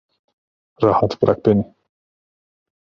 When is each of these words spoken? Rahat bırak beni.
Rahat 0.83 1.21
bırak 1.21 1.45
beni. 1.45 1.75